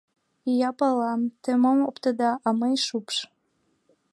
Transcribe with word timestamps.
Ия 0.51 0.71
пала, 0.79 1.13
те 1.43 1.51
мом 1.61 1.79
оптеда, 1.89 2.31
а 2.47 2.49
мый— 2.59 2.73
шупш? 2.85 3.17